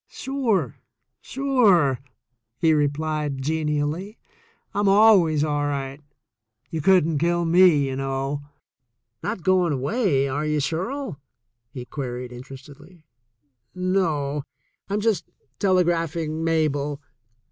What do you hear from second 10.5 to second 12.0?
Shirl?" he